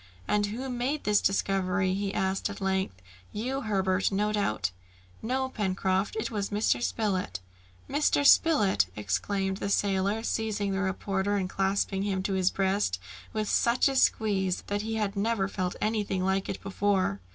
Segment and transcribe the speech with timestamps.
[0.27, 2.99] "And who made this discovery?" he asked at length.
[3.31, 4.71] "You, Herbert, no doubt?"
[5.21, 6.81] "No, Pencroft, it was Mr.
[6.81, 7.39] Spilett."
[7.87, 12.99] "Mr Spilett!" exclaimed the sailor seizing the reporter, and clasping him to his breast
[13.31, 17.19] with such a squeeze that he had never felt anything like it before.